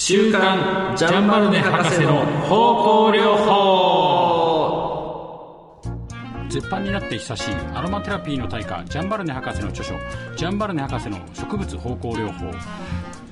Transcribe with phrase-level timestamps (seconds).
[0.00, 4.78] 週刊ジャンバルネ博士の方向療法。
[6.48, 9.94] 絶版になって久しいアロマテラピーの大家ジャンバルネ博士の著書
[10.36, 12.52] ジャンバルネ博士の植物方向療法。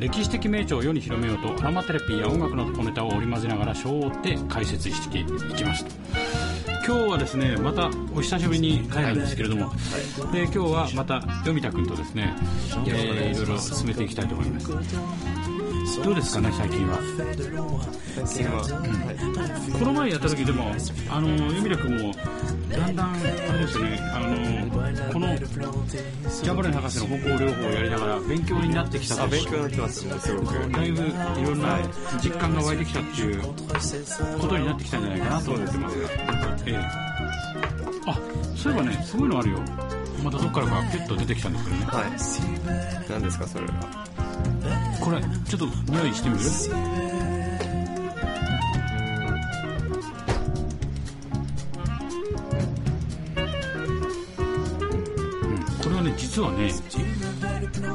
[0.00, 5.86] 歴史的名著を世に広めようとアロマテラピーや音楽の小ネタを織り交ぜながら章を追って解説していきます
[6.84, 9.72] 今日はですねまたお久しぶりに帰るんですけれども、
[10.32, 12.34] で今日はまた読田君とですね、
[12.86, 14.68] えー、いろいろ進めていきたいと思います
[16.04, 16.98] どうですかね最近は。
[18.24, 19.72] 最近は、うん。
[19.78, 20.64] この前やった時でも
[21.10, 22.14] あの読田君も
[22.70, 23.16] だんだんあ
[23.52, 29.24] れですよねあのこのジャンバレン博士の方向療法をやりながら勉強になってきた。
[29.24, 31.04] あ勉強になってますねすごくだいぶい
[31.44, 31.78] ろんな
[32.22, 36.08] 実感が湧いてきたっていうことになってきたんじゃないかなと思ってますが、
[36.66, 36.76] ええ、
[38.06, 38.18] あ
[38.56, 39.58] そういえばねすごいのあるよ。
[40.24, 41.84] またどっからかピュッと出てきたんですけどね。
[41.86, 43.10] はい。
[43.10, 44.06] 何ですかそれは
[45.06, 46.40] これちょっと匂いしてみる？
[46.40, 46.46] う
[55.52, 55.66] ん。
[55.80, 56.72] これはね実はね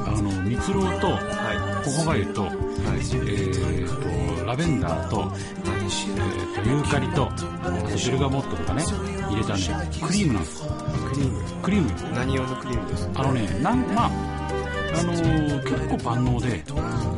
[0.06, 2.56] あの蜜ろうとはホホバユと,、いはい。
[2.56, 7.42] えー、とラベンダーと,、えー、とユーカリとあと
[7.94, 8.82] ベルガモットとかね
[9.28, 9.60] 入れたね
[10.00, 10.62] クリームなんです。
[10.62, 10.70] ク
[11.20, 11.42] リーム。
[11.60, 13.20] クリーム何用のクリームですか？
[13.20, 14.10] あのねなんまあ
[14.94, 16.62] あのー結構万能で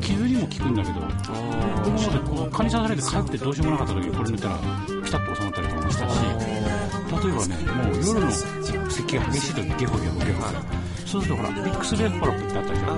[0.05, 4.59] 傷にも効くんだけど僕もねこう蚊に刺されて痒くてどうしようもなかった時にこれ塗ったら
[5.05, 12.89] ピタッと収まったりとかもしたし例えばねもう夜の咳が激しい時ゲホゲホゲホそうするとほらビックスレッパロップってあったじゃん。
[12.89, 12.93] あ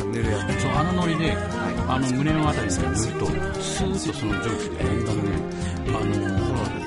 [0.00, 0.62] あ塗るやつ。
[0.62, 2.98] そうあのノリで、はあの胸のあたりに塗ると
[3.62, 5.30] スーッとその蒸気でだんだんね
[5.86, 5.98] あの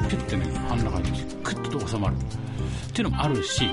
[0.03, 2.15] ーピュッてね鼻の中にクッと収まる。
[2.15, 3.69] っていうのもあるし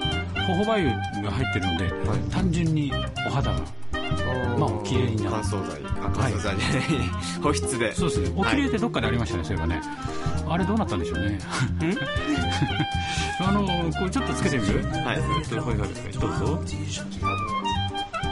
[0.47, 2.19] ホホバユが入ってるので、はい。
[2.31, 2.93] 単純に
[3.27, 3.61] お肌が
[4.59, 5.17] まあお綺麗に。
[5.17, 5.83] なる乾燥剤。
[6.03, 6.41] あ乾燥剤。
[6.41, 6.83] じゃない
[7.43, 7.95] 保湿で。
[7.95, 8.33] そうですね。
[8.37, 9.81] お綺麗ってどっかでありましたね、そういえばね。
[10.49, 11.39] あれどうなったんでしょうね。
[13.41, 14.85] あのーこれちょっとつけてみる？
[15.05, 15.19] はい。
[15.39, 15.89] えっとはいはい
[16.21, 16.63] どうぞ。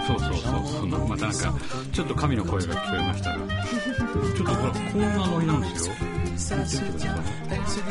[0.06, 0.36] そうそうそう。
[0.66, 1.54] そうまたなんか
[1.92, 3.36] ちょっと神の声が聞こえましたが。
[3.36, 5.94] ちょっとほらこんなノリなんですよ。
[6.00, 7.16] 見てみてくだ
[7.66, 7.90] さい。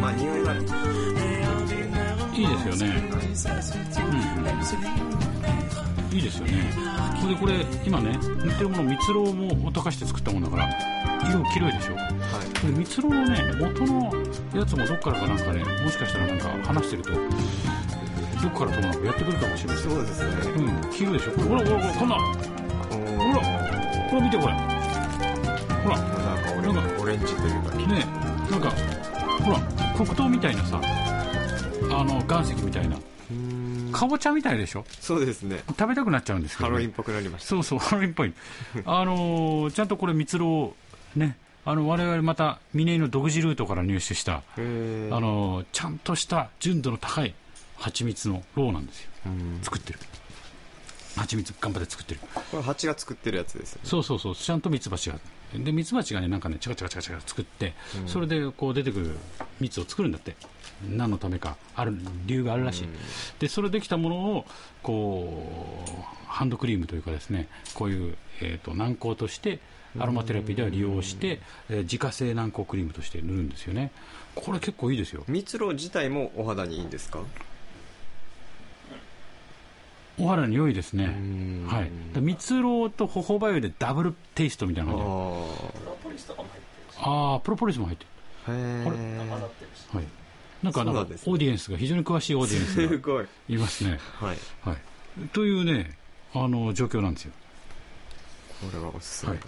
[0.00, 0.54] まあ匂いが
[2.38, 2.86] いいですよね。
[2.86, 4.14] うん、う
[6.12, 6.52] ん、いいですよね。
[7.20, 10.68] それでこれ今ね塗ってるもの蜜ろうも溶かして作ったものだから
[11.28, 11.94] 色綺麗でしょ。
[11.96, 12.60] はい。
[12.60, 14.12] これ蜜ろうのね元の
[14.54, 20.30] やつもどっからかなんかねもしかしたらなんか話してるとどっからともなくやってくるかもしれませんそうですね。
[20.56, 20.90] うん。
[20.92, 21.32] 黄色でしょ。
[21.32, 22.16] ほらほらほらこんな。
[22.16, 23.46] おほら
[24.10, 24.52] これ見てこれ
[25.82, 25.98] ほら。
[26.68, 27.74] なんかオレンジというか。
[27.74, 28.06] ね
[28.48, 28.70] なんか
[29.42, 29.58] ほら
[29.96, 30.80] 黒糖みたいなさ
[31.90, 32.96] あの岩石みたいな。
[33.92, 34.84] かぼちゃみたいでしょ？
[35.00, 35.62] そうですね。
[35.68, 37.48] 食べたくなっちゃうんですけど、ね、ハロウィンっぽくなりました。
[37.48, 38.32] そうそうハロウィンっぽい。
[38.84, 40.74] あのーちゃんとこれ蜜ろ
[41.16, 47.34] うねあの我々また峰井の独自ルートから入手した、あのーちゃんとした純度の高い
[47.76, 49.10] 蜂蜜のろうなんですよ。
[49.26, 49.58] うん。
[49.62, 49.98] 作ってる。
[51.16, 52.20] 蜂蜜頑張って作ってる。
[52.50, 53.88] これ蜂が作ってるやつですよね。
[53.88, 54.36] そうそうそう。
[54.36, 55.18] ちゃんとミツバチが。
[55.54, 57.72] でミツバチがねなんかねチカチカチカチカ作って、
[58.06, 59.16] それでこう出てくる
[59.60, 60.36] 蜜を作るんだって
[60.86, 61.96] 何のためかある
[62.26, 62.88] 理由があるらしい、
[63.38, 64.44] でそれできたものを
[64.82, 65.90] こう
[66.26, 69.60] ハンドクリームというかですねこういう、えー、と軟膏として
[69.98, 71.40] アロマテラピーでは利用して、
[71.70, 73.90] えー自家製軟膏クリームとして塗るんですよね。
[74.34, 75.24] これ結構いいですよ。
[75.26, 77.20] 蜜ろう自体もお肌にいいんですか？
[80.20, 81.06] お肌に良いですね。
[81.06, 81.66] ん。
[81.66, 81.90] はい。
[82.12, 85.06] で蜜ろうとホホバユでダブルテイストみたいなあ感じ。
[86.98, 88.10] ああープロポリスも入ってる。
[88.48, 90.04] あへえはい、
[90.62, 90.90] なんかね。
[90.90, 93.26] オーディエンスが非常に詳しいオーディエンスがい。
[93.48, 93.98] いますね。
[94.14, 94.38] はい。
[94.62, 95.96] はい、というね
[96.34, 97.32] あの状況なんですよ。
[98.60, 99.40] これはおすすめはい。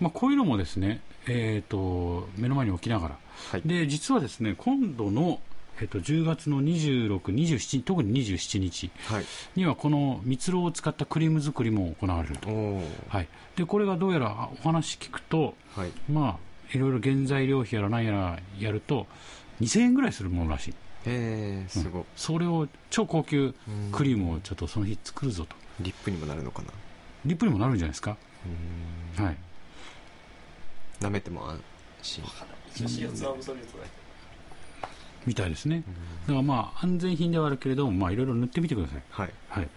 [0.00, 3.18] まあ、こういうのもですね、えー、と目の前に置きながら、
[3.50, 3.62] はい。
[3.64, 5.40] で実はですね今度の、
[5.80, 9.24] えー、と10月の26、27特に27日はい。
[9.56, 12.48] にはこの蜜ろうを使ったクリーム作りも行われると、
[13.08, 15.90] はい、でこれがどうやらお話聞くと、はい。
[16.10, 19.06] まあ、いろいろ原材料費やら何やらやると
[19.60, 20.70] 2000円ぐらいするものらしい。
[21.06, 22.04] へえすごい。
[22.16, 23.54] それを超高級
[23.92, 25.56] クリームをちょっとその日作るぞと。
[25.80, 26.68] リップにもなるのかな？
[27.24, 28.16] リップにもなるんじゃないですか？
[29.16, 29.36] はい。
[31.00, 31.60] 舐めても安
[32.02, 32.24] 心。
[35.26, 35.84] みたいですね。
[36.26, 39.02] だからまあ安全品ではあるけれどもまあいろいろ塗ってみてください。
[39.10, 39.30] はい。
[39.48, 39.68] はい。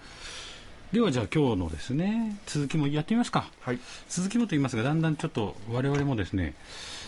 [0.92, 3.50] ではじゃあ今日のですね続きもやってみますか。
[3.62, 3.80] はい。
[4.10, 6.54] 続きもと言いますがだんだんちょっと我々もですね、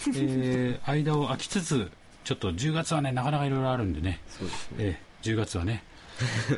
[0.07, 1.91] えー間を空きつつ
[2.25, 4.77] ちょっと10月はねなかなかいろいろあるんでね、そうですね。
[4.79, 5.83] えー10月はね。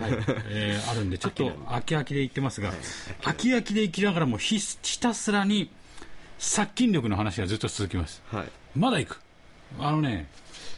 [0.02, 0.12] はい。
[0.50, 2.78] えーあるんで、ちょっと飽き飽きで言ってますが、はい。
[3.22, 5.69] 飽き飽きで生きながらもひひたすらに
[6.38, 8.22] 殺菌力の話がずっと続きます。
[8.31, 8.50] はい。
[8.75, 9.22] まだ行く。
[9.80, 10.28] あのね、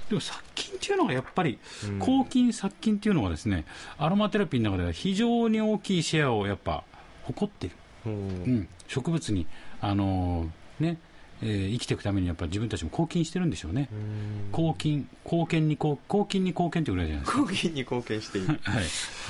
[0.09, 1.99] でも殺菌っていうのがやっぱり、うん。
[1.99, 3.65] 抗菌、殺菌っていうのがですね、
[3.97, 6.83] アロマテラピーの中では非常に大きいシェアをやっぱ
[7.23, 7.75] 誇っている。
[8.05, 9.45] うん、植物に、
[9.81, 10.97] あのーね、
[11.41, 13.89] えー生きていくためにやっぱ自分たちも貢献してるんでしょうね。
[13.91, 17.41] うん貢献、貢献に貢、貢献に貢献ってぐらいじゃないですか。
[17.41, 18.83] 貢献に貢献しているはい はい。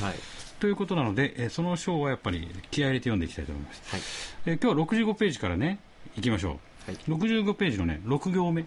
[0.03, 0.15] はい
[0.59, 3.81] ということなので、えーその章はやっぱり気合い入れて読んでいきたいと思います。
[3.91, 4.01] はい
[4.45, 5.79] えー今日は65ページからね、
[6.15, 6.91] 行きましょう。
[6.91, 8.65] はい65ページのね、6行目。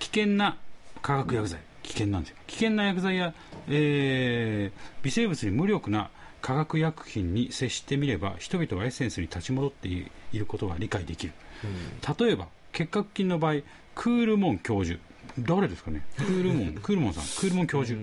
[0.00, 0.56] 危険な
[1.02, 1.60] 化学薬剤。
[1.84, 2.36] 危険なんですよ。
[2.46, 3.34] 危険な薬剤や、
[3.68, 6.10] えー微生物に無力な
[6.42, 10.04] 化学薬品に接してみれば、人々はエッセンスに立ち戻ってい
[10.34, 11.32] ることが理解できる。
[11.64, 13.60] うん例えば、結核菌の場合、
[13.94, 14.98] クールモン教授。
[15.38, 16.02] 誰ですかね？
[16.16, 17.98] クールモン、 クールモンさん、クールモン教授。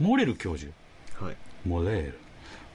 [0.00, 0.72] モレル教授。
[1.20, 1.36] はい
[1.66, 2.18] モレール。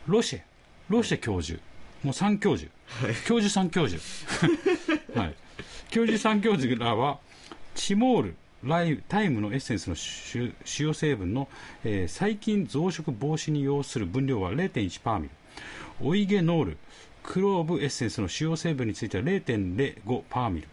[0.07, 0.41] ロシェ。
[0.89, 1.59] ロシェ教授。
[2.03, 2.71] もう3教授。
[3.25, 4.01] 教授3教授。
[5.19, 5.35] はい。
[5.89, 7.19] 教授3 教授らは、
[7.75, 11.47] チモール、ライタイムのエッセンスの主主要成分の、
[11.83, 15.29] えー細菌増殖防止に要する分量は0.1パーミル。
[16.01, 16.77] オイゲノール、
[17.23, 20.67] クローブエッセンスの主要成分については0.05パーミル。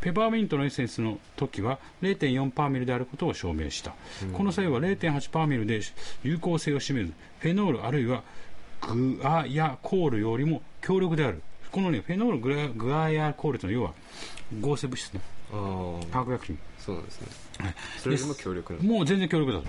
[0.00, 3.94] ペパーミントのエッセンスの時は0.4パーミルであることを証明した、
[4.32, 5.80] この際は0.8パーミルで
[6.22, 7.12] 有効性を示す。
[7.40, 8.22] フェノールあるいは
[8.80, 11.42] グアヤコールよりも強力である。
[11.70, 13.92] このねフェノールグアヤコールというのは
[14.52, 15.20] 要は合成物質ね。
[16.12, 17.28] 化学薬品そうですね。
[17.58, 17.74] はい。
[17.98, 18.82] それよりも強力な。
[18.82, 19.66] もう全然強力だと。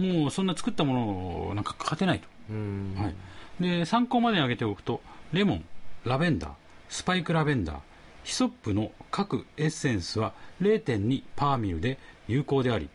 [0.00, 1.00] もうそんな作ったもの
[1.48, 2.28] をなんか勝てないと。
[2.50, 2.94] うん。
[2.96, 3.14] はい、
[3.60, 5.00] で参考までに挙げておくと
[5.32, 5.64] レモン
[6.04, 6.50] ラベンダー
[6.88, 7.78] スパイクラベンダー
[8.24, 11.98] ヒソップの各エッセンスは0.2パーミルで
[12.28, 12.88] 有効であり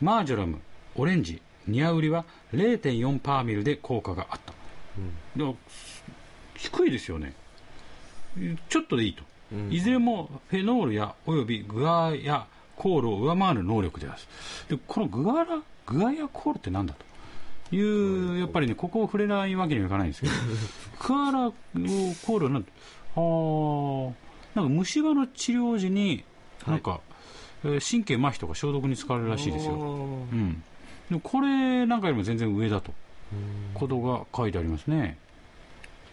[0.00, 0.60] マージョラム
[0.94, 4.52] オレンジニアウリは0.4パーミルで効果があった。
[5.36, 5.56] うん。
[6.56, 7.34] 低いですよね。
[8.68, 9.22] ちょっとでいいと、
[9.52, 9.72] うん。
[9.72, 12.46] いずれもフェノールやおよびグアや
[12.78, 17.08] コールを上回る能力であるでこのグアラグアやコールってなんだと。
[17.70, 17.78] い
[18.36, 20.32] うやっぱりねここを触れないわけにはいかないんですけど
[21.06, 22.72] グアラをコールはなんて
[23.14, 24.12] あー
[24.54, 26.24] なんか虫歯の治療時に
[26.66, 27.00] なんか、
[27.64, 29.76] えー神経麻痺とか消毒に使われるらしいですよ、う
[30.34, 30.62] ん、
[31.08, 32.92] でもこれなんかよりも全然上だと。
[33.32, 33.74] うん。
[33.74, 35.18] ことが書いてありますね。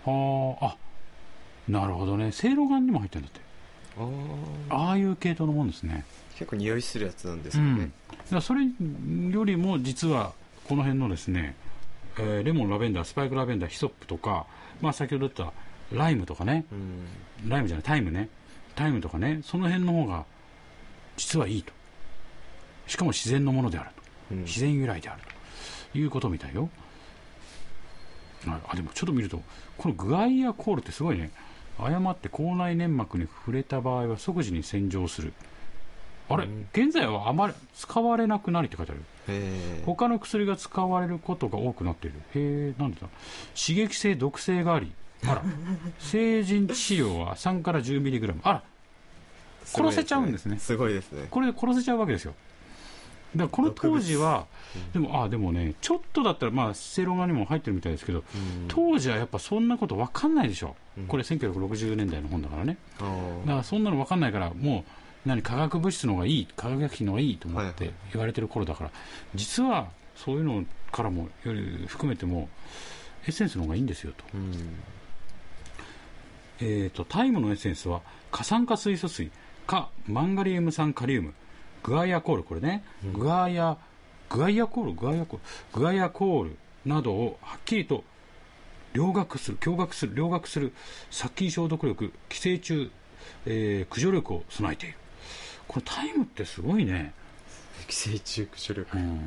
[0.05, 0.77] はあ、あ、
[1.67, 2.31] なるほどね。
[2.31, 3.45] せいろがんにも入ってるんだって。
[4.69, 6.05] ああいう系統のもんですね。
[6.37, 7.69] 結構匂いするやつなんですうん。
[7.71, 10.33] よねだからそれよりも実は
[10.65, 11.55] この辺のですね、
[12.17, 14.45] えーレモン、ラベンダー、スパイクラベンダー、ヒソップとか、
[14.81, 15.53] まあ先ほど言った
[15.95, 18.29] ライムとかね、うんライムじゃない、タイムね。
[18.75, 20.25] タイムとかね、その辺の方が
[21.17, 21.71] 実はいいと。
[22.87, 24.01] しかも自然のものであると。
[24.31, 25.21] うん自然由来である
[25.93, 26.69] ということみたいよ。
[28.47, 29.41] ああでもちょっと見ると、
[29.77, 31.31] このグアイアコールってすごいね、
[31.77, 35.33] 誤って口内粘膜に触れた場合は即時に洗浄する。
[36.29, 36.67] あれ、うん。
[36.73, 39.01] 現在はあまり使われなくなりって書いてある。
[39.85, 42.19] 他の薬が使われることが多くなっている。
[42.35, 43.07] へえ、なんでだ
[43.55, 44.91] 刺激性、毒性があり、
[45.23, 45.43] あら、
[45.99, 48.35] 成人治療は3から 10mg。
[48.43, 48.63] あら、
[49.63, 50.59] すごい殺せちゃうんですね。
[50.59, 51.27] すごいですね。
[51.29, 52.33] これで殺せちゃうわけですよ。
[53.35, 54.45] だからこの当時は、
[54.93, 58.65] でも、あ、でもね、ちょっとだったら、まあ、セロガにも入ってるみたいですけど、うん。
[58.67, 60.75] 当時はやっぱそんなこと分かんないでしょ。
[60.97, 61.07] うん。
[61.07, 62.77] これ1960年代の本だからね。
[62.99, 67.95] だからそんなの分かんないから、もう、何、化学物質の方がいい、化学薬品の方がいいと思ってはいはい。
[68.13, 68.91] 言われてる頃だから、
[69.33, 72.49] 実はそういうのからも、より含めても、
[73.25, 74.23] エッセンスの方がいいんですよと。
[74.33, 74.51] うん。
[76.61, 78.01] えー、とタイムのエッセンスは
[78.31, 79.29] 過酸化水素水
[79.67, 81.33] かマンガリウム酸カリウム
[81.83, 83.77] グアイアコールこれね、グアイア
[84.29, 84.93] グアイアコール？
[84.93, 85.39] グアイアコー
[85.73, 85.79] ル？
[85.81, 88.05] グアイアコールなどをはっきりと
[88.93, 90.71] 両学する驚愕する両学する
[91.11, 92.89] 殺菌消毒力寄生虫、
[93.45, 94.95] えー駆除力を備えている
[95.67, 97.13] これタイムってすごいね。
[97.87, 98.97] 寄生虫駆除力。
[98.97, 99.19] うん。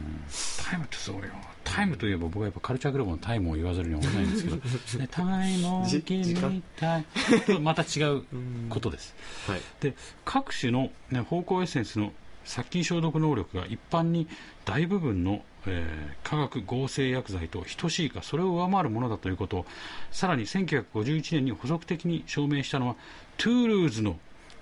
[0.64, 1.28] タイムってすごいよ。
[1.64, 4.56] タイムといえば僕はやっぱカルチャークラブのタイムを言わざるには思えないんですけど、
[4.98, 7.04] ね、タイムをじ君時間タイ
[7.48, 8.22] ムまた違う
[8.68, 9.14] ことです。
[9.46, 9.60] はい。
[9.80, 12.12] で各種の、ね、芳香エッセンスの
[12.44, 14.26] 殺菌消毒能力が一般に
[14.64, 19.66] 大部分の、えー化学合成薬剤と等しいかそれを上回るものだということを
[20.10, 22.96] さらに1951年に補足的に証明したのは
[23.38, 24.18] トゥールーズの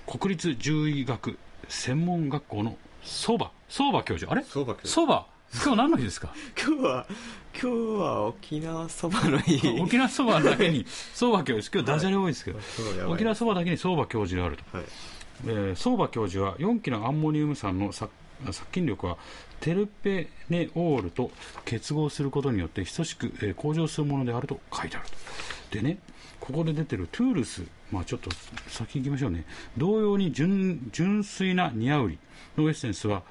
[0.06, 4.30] 国立獣医学専門学校のソバソーバ教授。
[4.30, 4.42] あれ？
[4.44, 4.94] 相場教授。
[4.94, 5.26] ソバ
[5.64, 6.32] 今日何の日ですか？
[6.61, 7.06] 今日は
[7.61, 9.78] 今日は沖縄そばの日。
[9.80, 10.85] 沖縄そばだけに。
[11.14, 11.78] ソーバ教授。
[11.78, 14.76] 今日ダジャレ多いですけど、そうやばい沖縄そばだけにソーバ教授があると。
[14.76, 14.87] はい。
[15.46, 18.11] えー相場教授は4基のアンモニウム酸の殺
[18.50, 19.16] 殺菌力は
[19.61, 21.30] テルペネオールと
[21.64, 25.06] 結合することによって等しく、えー向上するものであると書いてある
[25.70, 25.76] と。
[25.78, 25.99] でね
[26.40, 27.62] ここで出てるトゥールス、
[27.93, 28.31] まあ、ちょっと
[28.69, 29.45] 先行きましょうね。
[29.76, 32.19] 同様に純純粋なニアウリ
[32.57, 33.23] のエッセンスは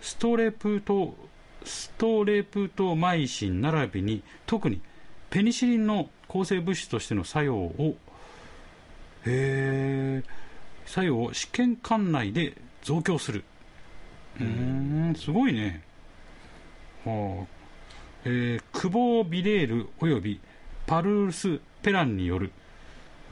[0.00, 1.16] ストレプト
[1.64, 4.80] ストレプトマイシン並びに特に
[5.30, 7.96] ペニシリンの抗生物質としての作用を
[9.26, 10.24] へー
[10.86, 13.44] 作用を試験管内で増強する。
[14.38, 15.82] うーんすごいね。
[17.04, 17.46] はあ。
[18.26, 20.40] えークボビレールおよび
[20.86, 22.52] パルース・ペランによる、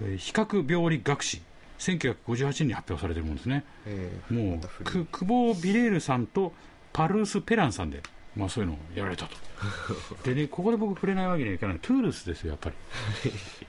[0.02, 1.42] えー比較病理学誌
[1.78, 3.64] 1958年に発表されているものですね。
[3.87, 4.92] えーもうまた古い。
[4.92, 6.52] ククボビレールさんと
[6.92, 8.02] パルース・ペランさんで、
[8.37, 9.37] まあ、そういうのをやられたと。
[10.25, 11.78] でねここで僕触れないわけにはいかない。
[11.80, 12.76] トゥールーズですよやっぱり。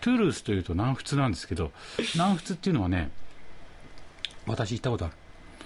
[0.02, 1.72] トゥールーズというと南仏なんですけど
[2.16, 3.10] 南仏っていうのはね
[4.46, 5.14] 私行ったことある。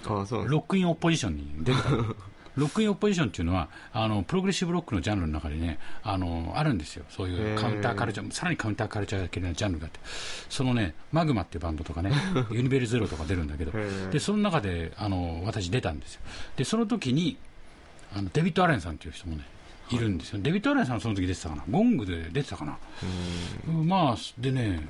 [0.06, 1.90] ああそう Rock in Opposition に出てた。
[1.90, 2.14] の
[2.58, 7.04] Rock in Opposition っていうのはあのプログレッシブロックのジャンルの中でねあのあるんですよ。
[7.08, 10.00] そういうカウンターカルチャーさらにカウンターカルチャー系なジャンルがあって。
[10.48, 12.12] そのねマグマっていうバンドとかね
[12.50, 13.72] Univers Zero とか出るんだけど。
[14.10, 16.20] でその中であの私出たんですよ。
[16.56, 17.36] でその時に
[18.14, 19.44] あのデビッド・アレンさんっていう人もね
[19.90, 19.98] い。
[19.98, 21.64] るんですよ、デビッド・アレンさんはその時出てたかな。
[21.70, 22.76] ゴングで出てたかな。
[23.68, 24.86] うんまあでね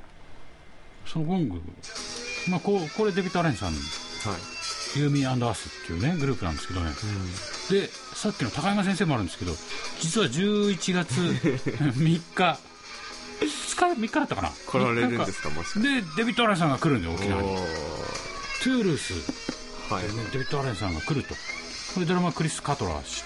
[1.06, 1.62] そのゴング
[2.50, 4.57] まあこうこれデビッド・アレンさんはい
[4.96, 6.90] You Me and Us っていうねグループなんですけどね、
[7.70, 9.52] でさっきの高山先生もあるんですけど
[10.00, 11.12] 実は11月
[11.94, 14.50] 3日2日3日だったかな？
[14.66, 15.50] 来られるんですか？
[15.50, 17.48] もしかでデビッド・アレンさんが来るんで沖縄に。
[17.48, 19.12] おトゥールース。
[19.90, 20.02] ーはい。
[20.02, 21.34] でねデビッド・アレンさんが来ると。
[21.94, 23.22] これドラマクリス・カトラー氏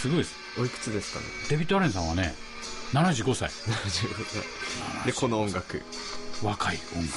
[0.00, 0.34] すごいです。
[0.58, 1.26] おいくつですかね？
[1.50, 2.34] デビッド・アレンさんはね
[2.92, 3.50] 75歳。
[3.50, 4.24] 75
[5.02, 5.06] 歳。
[5.06, 5.82] でこの音楽
[6.42, 7.10] 若い音楽。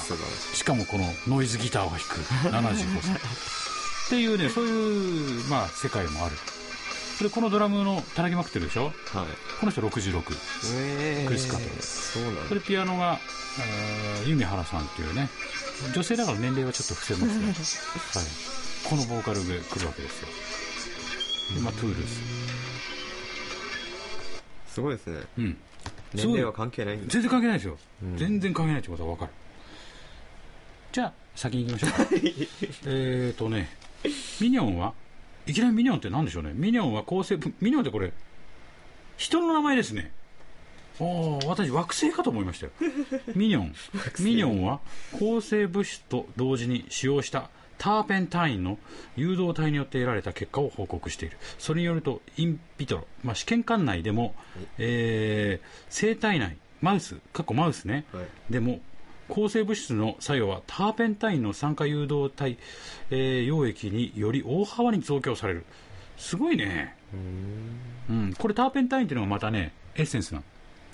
[0.54, 3.14] しかもこのノイズギターを弾く75歳。
[3.16, 6.36] っていうねそういう、まあ、世界もある。
[7.20, 8.86] でこのドラムの叩きまくってるでしょ？
[8.86, 8.94] はい。
[9.60, 10.22] この人66
[10.74, 11.28] えー。
[11.28, 12.42] クリスカトそうなんだ。
[12.48, 13.20] それピアノが
[13.58, 15.28] えー弓原さんっていうね
[15.94, 17.54] 女性だから年齢はちょっと伏せますね、 はい、
[18.84, 20.28] このボーカルで来るわけですよ。
[21.56, 22.20] でまあトゥールス
[24.74, 25.20] すごいですね。
[25.38, 25.56] うん
[26.14, 28.16] 年齢は関係ない全然関係ないですよ、うん。
[28.16, 29.32] 全然関係ないってことは分かる。
[30.92, 32.08] じゃあ先に行きましょうか。
[32.86, 33.68] えーとね
[34.40, 34.94] ミニョンは
[35.46, 36.52] いきなりミニョンって何でしょうね。
[36.54, 38.12] ミニョンは構成部ミニョンってこれ
[39.16, 40.12] 人の名前ですね。
[41.00, 42.72] ああ私惑星かと思いましたよ。
[43.34, 43.74] ミニョン。
[44.20, 44.80] ミニョンは
[45.18, 47.50] 抗生物質と同時に使用した
[47.82, 48.78] ターペンタインの
[49.16, 51.38] 誘導体によって得られた結果を報告している。
[51.58, 54.34] それによるとインビトロ、まあ、試験管内でも、
[54.76, 58.52] えー生体内マウス過去マウスね、はい。
[58.52, 58.80] でも
[59.30, 62.58] 抗生物質の作用はターペンタインの酸化誘導体、
[63.10, 65.64] えー溶液により大幅に増強される。
[66.18, 66.94] すごいね、
[68.10, 70.44] うん、これターペンタインっていうのがまたねエッセンスなの。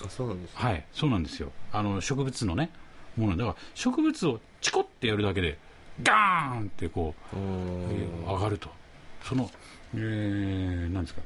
[0.07, 0.52] あそうなんです。
[0.52, 0.85] ねはい。
[0.93, 1.50] そうなんですよ。
[1.73, 2.71] あの植物のね
[3.16, 3.37] もの。
[3.37, 5.59] だから植物をチコってやるだけで
[6.02, 8.68] ガーンってこうおー上がると。
[9.22, 9.50] その、
[9.94, 11.22] えー、なんですか。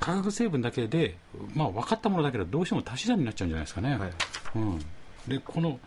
[0.00, 1.16] 化学成分だけで、
[1.54, 4.12] まあ、分かったものだけどどうしても足し算になっちゃうんじゃないですかね、はい。
[4.56, 4.78] うん、
[5.28, 5.78] でこの、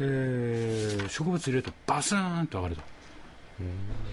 [0.00, 2.82] えー植物入れるとバスーンと上がると。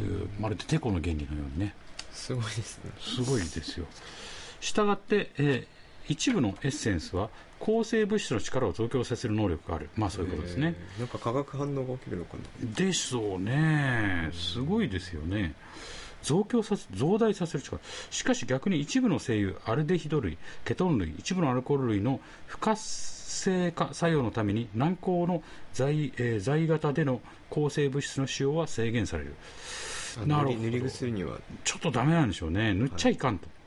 [0.01, 1.75] いうまるでテコの原理のようにね。
[2.12, 2.91] すごいですね。
[3.00, 3.85] すごいですよ。
[4.59, 5.75] したがって、えー
[6.07, 9.89] 一部のエッセンスは抗生物質の力を増強させる能力がある。
[9.95, 11.00] まあそういうことですね、えー。
[11.00, 12.43] なんか化学反応が起きるのかな。
[12.75, 15.53] でしょうね、すごいですよね、
[16.21, 17.81] 増強させ増大させる力、
[18.12, 25.41] しかし逆に一部の精油、アルデヒド類、ケトン類、一部のアルコール類の不活性化作用のために、軟膏の
[25.74, 29.35] 在,、えー在型での抗生物質の使用は制限される、
[30.21, 30.59] あなるほど。
[30.59, 31.39] 塗り薬には。
[31.63, 33.47] ちょっとダメなんでしょうね、塗っちゃいかんと。
[33.47, 33.64] おー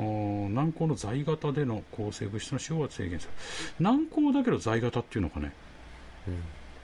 [0.00, 3.38] 軟膏の在型での抗生物質の使用は制限される。
[3.80, 5.52] 軟膏だけど在型っていうのかね、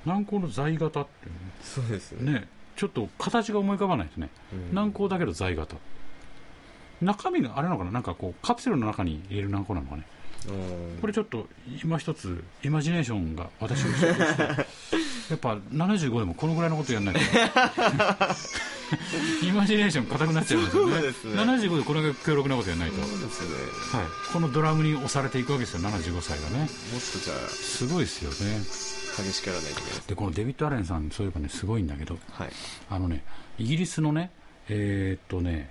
[0.04, 1.38] 軟膏の在型っていうの。
[1.62, 2.32] そうですね。
[2.32, 4.74] ね、ちょっと形が思い浮かばないですね、うん。
[4.74, 5.76] 軟膏だけど在型、
[7.00, 10.06] 中身があれなのかな、なんかこうカプセルの中に入れる軟膏なのかね、
[10.48, 10.98] うん。
[11.00, 11.48] これちょっと
[11.82, 14.66] 今一つ、イマジネーションが私をして、
[15.30, 17.20] やっぱ75でもこのぐらいのことやんないと、
[19.44, 21.34] イマジネーション硬くなっちゃうんですよね、ですね。
[21.34, 23.10] 75でこれが強力なことやんないと、はい、
[24.32, 28.60] このドラムに押されていくわけですよ、75歳がね、もっとじゃあすごいですよね。
[29.16, 30.00] 激しくやらないといけない。
[30.06, 32.50] でこのデビッド・アレンさん、そういえばね、すごいんだけど、はい。
[32.90, 33.24] あのね、
[33.58, 34.30] イギリスのね、
[34.68, 35.70] えーっとね、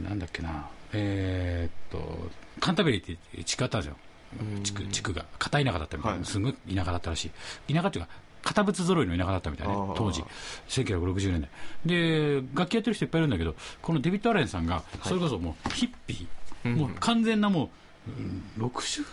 [0.00, 2.30] なんだっけな、えーっと、
[2.60, 6.26] カンタベリーって地区あったじゃん、地区地区が、片田舎だったみたいな、はい。
[6.26, 7.30] すごい田舎だったらし
[7.68, 8.10] い、田舎っていうか、
[8.46, 9.74] 堅物揃いの田舎だったみたいね。
[9.74, 9.94] あー。
[9.94, 10.22] 当時。
[10.68, 11.50] 1960年代。
[11.84, 17.70] で楽器やってる人いっぱいいるんだけどこのデビッド・アレンさんがそれこそもうヒッピー、もう完全なも
[18.08, 18.10] う
[18.58, 19.04] うん60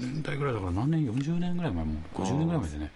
[0.00, 2.92] 年代ぐらいだから何年40年ぐらい前もう50年ぐらい前でね。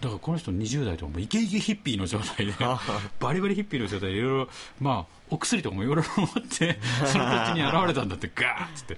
[0.00, 2.52] だからこの人20代とかもうイケイケヒッピーの状態で
[3.18, 8.96] バリバリヒッピーの状態でいろいろまあお薬とかもいろいろ持ってその土地に現れたんだってガーッつって、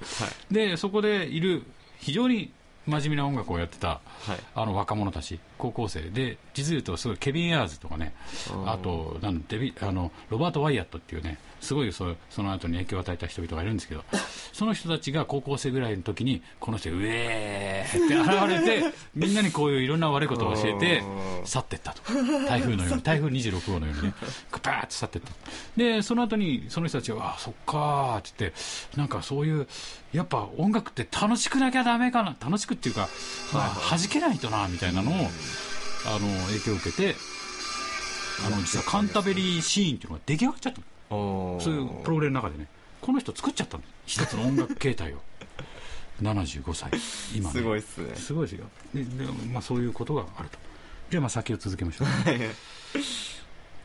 [0.50, 1.62] でそこでいる
[1.99, 2.52] 非常に
[2.88, 4.00] 真面目な音楽をやってた、は
[4.35, 4.38] い。
[4.54, 8.14] あの若者たち高校生で実言うとすごいケビン・エアーズとかね
[8.66, 14.05] あとなんデビあのロバート・ワイヤットっていうねすごいそその後に影響を与えた人々がいるんですけど
[14.53, 21.03] その人たちが高校生ぐらいの時にこの人うえーって現れてみんなにこういういろんな悪いことを教えて
[21.45, 22.03] 去っていったと。
[22.49, 24.15] 台風のように台風26号のようにね
[24.50, 25.33] バーッと去っていった
[25.77, 29.67] でその後にその人たちがあそっかーって言ってなんかそういう
[30.12, 33.09] やっぱ音楽って楽しくなきゃダメかな楽しくっていうか、
[33.53, 37.15] まあ、弾けないとなみたいなのをあの影響を受けて
[38.47, 42.67] あの実はカンタベリーシーンっていうのが出来上がっちゃったそういうプログラムの中でね
[43.00, 43.85] この人作っちゃったの。
[44.07, 45.19] 一つの音楽形態を。
[46.23, 46.91] 75歳。
[47.35, 48.15] 今、ね、すごいっすね。
[48.17, 48.67] すごいですよ。
[48.93, 50.59] でで、まあ、そういうことがあると。
[51.11, 52.09] じゃあまあ先を続けましょう。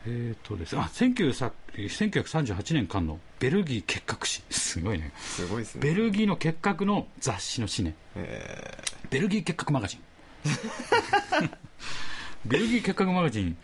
[0.06, 0.74] えっとです。
[0.74, 5.12] ねあ1900 1938年間のベルギー結核誌すごいね。
[5.16, 5.82] すごいっすね。
[5.82, 7.94] ベルギーの結核の雑誌の誌ね。
[8.16, 10.00] えベルギー結核マガジン。
[12.44, 13.56] ベルギー結核マガジン、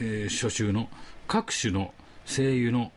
[0.00, 0.88] えー初集の
[1.26, 1.92] 各種の
[2.26, 2.92] 精油の、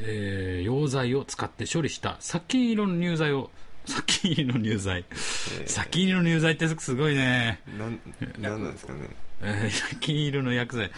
[0.00, 3.50] えー溶剤を使って処理した殺菌色の乳剤を
[3.86, 5.04] 殺菌入りの乳剤、
[5.66, 8.00] 殺菌入りの乳剤ってすごいね、ー、なん
[8.40, 9.00] なんなんですかね。
[9.42, 10.90] えー殺菌入りの薬剤。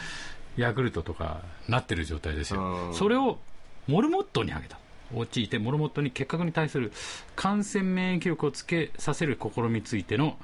[0.57, 2.95] ヤクルトとかなってる状態ですあよー。
[2.95, 3.39] それを
[3.87, 4.79] モルモットにあげた。
[5.15, 6.93] 用いてモルモットに結核に対する
[7.37, 10.37] 感染免疫力をつけさせる試みについての、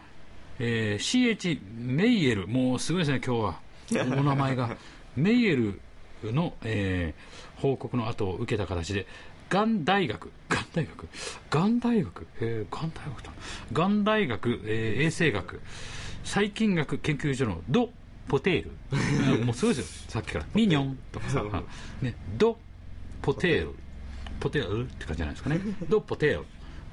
[0.59, 2.47] えー CH メイエル。
[2.47, 4.17] もうすごいですね今日は。
[4.19, 4.77] お名前が。
[5.17, 5.81] メイエル
[6.33, 9.07] の、えー報告の後を受けた形で
[9.49, 11.09] がん大学がん大学？
[11.51, 12.27] がん大学？
[12.41, 13.33] えーがん大学だ。
[13.73, 15.61] がん大学、えー衛生学
[16.25, 17.91] 細菌学研究所のド・
[18.29, 19.45] ポテール。
[19.45, 20.11] もうすごいですよ。
[20.11, 20.47] さっきから。
[20.55, 20.99] ミニョン。
[21.13, 21.45] とかさ、
[22.03, 22.59] ね、ド・
[23.23, 23.75] ポテール。
[24.41, 25.61] ポテールって感じじゃないですかね。
[25.89, 26.45] ド・ポテール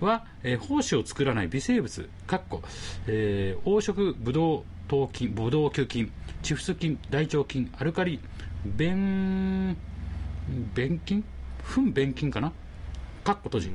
[0.05, 2.61] は、えー胞子を作らない微生物かっこ、
[3.07, 6.11] えー黄色ブドウ糖菌ブドウ球菌
[6.43, 8.19] チフス菌大腸菌アルカリ
[8.65, 9.75] 便
[10.73, 11.23] 便菌
[11.63, 12.51] 糞便菌かな？
[13.23, 13.71] かっこ閉じ、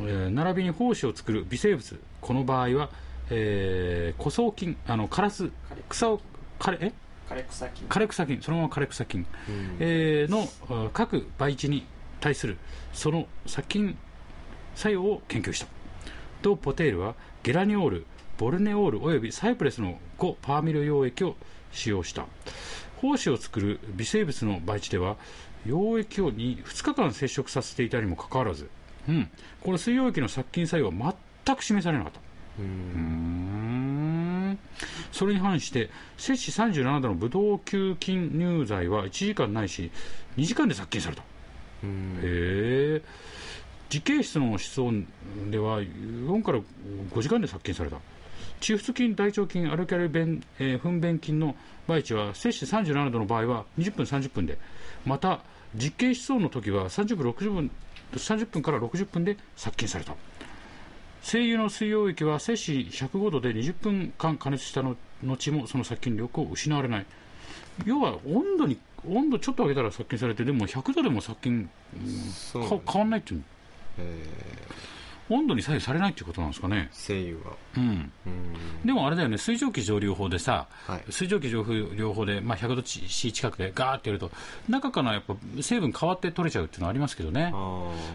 [0.00, 2.00] えー並びに胞子を作る微生物。
[2.20, 2.90] この場合は、
[3.30, 5.50] えー、古草菌あのカラス
[5.88, 6.20] 草を
[6.58, 6.92] 枯れえ？
[7.28, 7.86] 枯れ草菌。
[7.88, 8.42] 枯れ草菌。
[8.42, 9.26] そのまま枯れ草菌、
[9.78, 11.86] えーのあ各培地に
[12.20, 12.58] 対する
[12.92, 13.96] その殺菌
[14.74, 15.66] 作用を研究した。
[16.42, 21.36] ド・ポテールはゲラニオールボルネオールおよびサイプレスの5パーミル溶液を
[21.72, 22.26] 使用した
[23.02, 25.16] 胞子を作る微生物の培地では
[25.66, 28.68] 溶液をに2日間接触させていたにもかかわらず、
[29.08, 29.30] うん、
[29.62, 32.20] この水溶液の殺菌作用は全く示されなかった。
[32.58, 34.58] うーん。
[35.12, 39.90] それに反して摂氏37度のブドウ球菌乳剤は1時間ないし
[40.36, 41.22] 2時間で殺菌された。
[41.22, 41.26] へ
[42.22, 43.02] え。
[43.88, 45.06] 実験室の室温
[45.50, 46.60] では4から
[47.12, 47.98] 5時間で殺菌された
[48.64, 51.54] チフス菌大腸菌アルカリ便、えー糞便菌の
[51.86, 54.56] 培地は摂氏37度の場合は20分30分で
[55.04, 55.40] また
[55.74, 57.70] 実験室温の時は30分60分
[58.14, 60.14] 30分から60分で殺菌された。
[61.20, 67.06] 精油の水溶液は摂氏105度で20分間加熱したの後もその殺菌力を失われない。
[67.84, 71.68] 要は温度に温度ちょっと上げたら殺菌されてでも100度でも殺菌
[72.32, 73.42] そうか変わんないっていう
[73.98, 74.26] え
[75.30, 76.90] 温度に左右されないっていうことなんですかね。
[76.92, 77.52] ー、声優は。
[77.76, 78.12] うん。
[78.26, 78.30] う
[78.84, 78.86] ん。
[78.86, 81.04] でもあれだよね水蒸気蒸留法でさ、はい。
[81.10, 84.30] 水蒸気蒸留法で、まあ、100度 C 近くでガーってやると
[84.68, 87.52] 中からやっぱ成分変わって取れちゃうっていうのはありますけどね。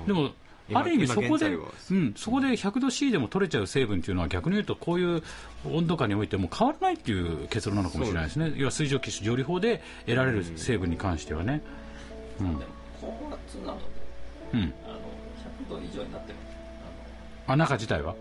[0.05, 0.31] でも
[0.69, 5.23] 今ある意味今そこで、うん、そこで100度 C でも取れちゃう成分っていうのは逆に言うとこういう
[5.65, 8.53] 温度下においても変わらないっていう結論なのかもしれないですね。
[8.55, 11.63] 要は水蒸気蒸留法で得られる成分に関してはね、
[12.39, 12.61] うん。
[13.01, 13.99] 高圧なので
[14.53, 14.99] うん、あの
[15.67, 16.39] 100度以上になっても
[17.53, 18.15] あ中自体は。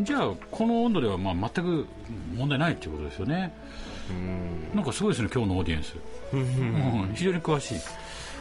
[0.00, 1.86] じゃあこの温度ではまあ全く
[2.34, 3.52] 問題ないっていうことですよね。
[4.10, 4.12] う
[4.74, 4.76] ん。
[4.76, 5.96] なんかすごいですね今日のオーディエンス、
[6.32, 7.78] うん、非常に詳しい。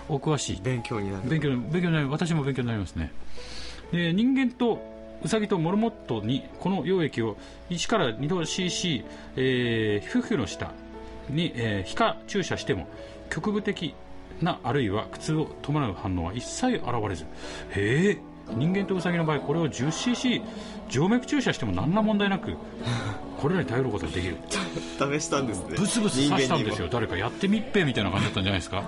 [0.08, 0.62] お詳しい。
[0.62, 1.30] 勉強になる。
[1.30, 3.12] 勉強勉強になり私も勉強になりますね。
[3.92, 4.82] で人間と
[5.24, 7.38] ウサギとモルモットにこの溶液を
[7.70, 9.04] 1から2度 cc、
[9.36, 10.72] えー、皮膚の下
[11.30, 12.88] に、えー皮下注射しても
[13.30, 13.94] 局部的
[14.42, 17.26] なあるいは苦痛を伴う反応は一切現れず。
[17.76, 20.42] へえ人間とウサギの場合これを 10cc
[20.90, 22.56] 静脈注射しても何ら問題なく
[23.40, 24.38] これらに頼ることができる。
[24.50, 25.76] 試したんですね。
[25.78, 26.88] ブツブツ刺したんですよ。
[26.92, 28.84] 誰かやってみっぺみたいな感じだったんじゃないですか。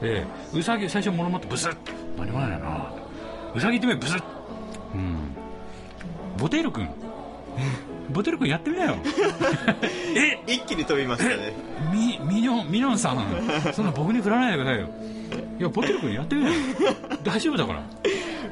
[0.00, 0.58] ええ。
[0.58, 1.76] ウサギ最初物持ってブスッ。
[2.16, 2.92] 何もないな。
[3.54, 4.22] ウサギってみブスッ。
[4.94, 5.36] うん。
[6.38, 6.88] ボテール君。
[8.10, 8.96] ボテール君やってみなよ。
[10.16, 10.36] え？
[10.36, 11.52] も一気に飛びましたね。
[11.92, 13.72] みミニョンミニョンさん。
[13.74, 14.88] そんな僕に振らないでくださいよ。
[15.58, 16.56] いやボテール君やってみなよ。
[17.22, 17.82] 大丈夫だから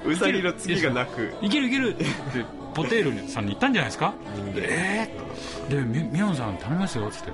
[0.05, 1.33] ウサギの次がなく。
[1.43, 1.95] いけるいける。
[1.95, 2.05] って
[2.75, 4.15] ボテールさんに言ったんじゃないですか？
[4.57, 5.09] え
[5.69, 7.07] えでみミヨンさん頼みますよ。
[7.07, 7.33] っつって。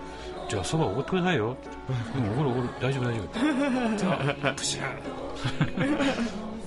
[0.49, 1.57] じゃあそばおごってくださいよ。
[1.61, 2.69] ってうんおごるおごる。
[2.81, 3.97] 大丈夫大丈夫。
[3.99, 4.87] じゃあプシャー。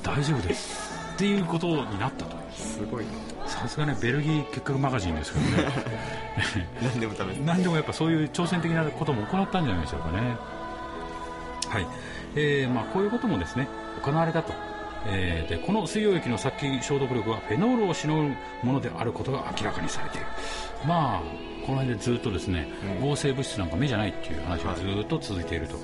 [0.03, 0.89] 大丈夫です。
[1.15, 2.37] っていうことになったと。
[2.53, 3.05] すごい。
[3.05, 3.11] な
[3.47, 5.71] さすがねベルギー結核マガジンですけどね。
[6.81, 10.35] 何でも試す何でもやっぱそういう挑戦的なことも行ったんじゃないでしょうかね。
[11.69, 11.87] はい、
[12.35, 13.67] えーまあ、こういうこともですね
[14.03, 14.53] 行われたと、
[15.07, 20.27] えーでこの水溶液の殺菌消毒力はフェノールをしのぐものであることが明らかにされている。
[20.85, 21.21] まあ
[21.65, 22.67] この辺でずっとですね、
[23.01, 25.77] 合成物質なんか目じゃないっていう話がずっと続いていると。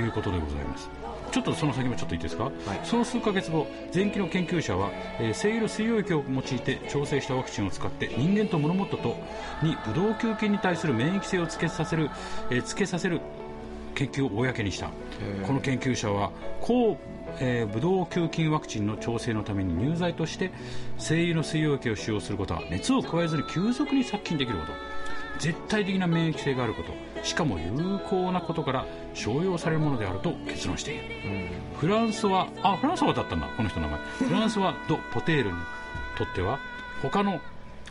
[0.00, 0.90] うことでございます。
[1.30, 2.50] ちょっとその先もちょっといいですか、
[2.84, 9.16] その数ヶ月後前期の研究者は、えー、精油の水溶液を用いて調整したワクチンを使って人間とモノモットと
[9.62, 12.10] にブドウ球菌に対する免疫性をつけさせる、
[12.50, 13.20] えーつけさせる
[13.94, 14.90] 研究を公にした。
[15.46, 16.30] この研究者は
[16.60, 16.96] 抗、
[17.40, 20.50] えーブドウ球菌ワクチンの調整のために乳剤として
[20.98, 24.72] 精油の水溶液を使用することは熱を加えずに急速に殺菌できること。
[25.40, 26.92] 絶対的な免疫性があること。
[27.24, 31.02] しかも有効なことから商用されるものであると結論している、
[31.76, 34.28] フランスはあフランスはだったんだこの人の名前。
[34.28, 35.56] フランスはド・ポテールに。
[36.16, 36.60] とっては
[37.02, 37.40] 他の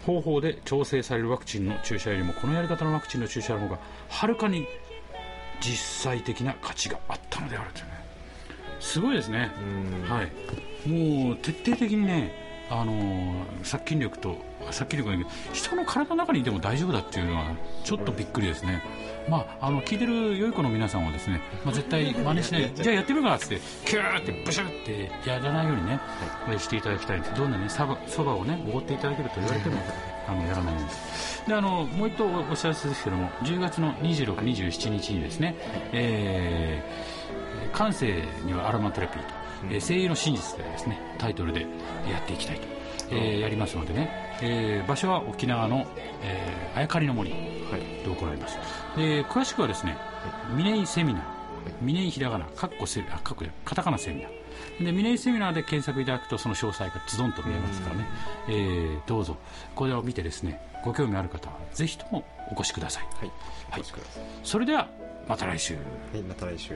[0.05, 4.65] 方法で調整されるワクチンの注射よりもこのやり方のワクチンの注射の方がはるかに
[5.63, 7.91] 実際的な価値があったのであるというね。
[8.79, 9.49] すごいですね。
[10.09, 10.89] はい。
[10.89, 12.31] もう徹底的にね
[12.69, 14.35] あのー殺菌力と
[14.71, 18.83] 殺菌力が人の体の中にいても大丈夫だっていうのはちょっとびっくりですね、
[19.29, 25.99] まあ、あの聞いてる良い子の皆さんはですね、まあ、絶対真似しないじゃあやってみるかっつってキューってブシュってやらないようにね、
[26.59, 27.35] していただきたいんです。
[27.35, 29.77] どんなねそばそばをねおごっていただけると言われても
[30.27, 31.45] あのやらないんです。
[31.47, 35.55] であのもう一度お知らせですけども10月の26、27日にですね、
[35.91, 37.13] えー
[37.73, 39.27] 感性にはアロマテラピーと、
[39.71, 42.67] えー声優の真実でですねタイトルでやっていきたいと、
[43.11, 44.09] えーやりますのでね、
[44.41, 45.85] えー場所は沖縄の、
[46.21, 47.35] えー、あやかりの森で
[48.05, 48.57] 行います、
[48.95, 49.97] で詳しくはですね
[50.55, 51.43] 峰井セミナー。
[51.81, 54.31] 峰井ひらがなかっこセあかっこカタカナセミナー
[54.79, 58.07] で峰井セミナーで検索いただくとその詳細がズドンと見えますからね、
[58.49, 59.37] えーどうぞ。
[59.75, 63.03] これを見てですねご興味ある方はぜひともお越しください。
[63.03, 63.31] はい。
[63.69, 63.79] はい。
[63.79, 64.23] お越しください。
[64.43, 64.87] それでは
[65.27, 65.75] また来週。
[65.75, 65.79] は
[66.15, 66.75] いまた来週